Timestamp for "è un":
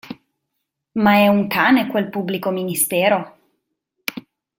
1.17-1.45